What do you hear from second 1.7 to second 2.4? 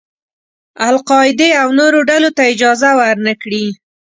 نورو ډلو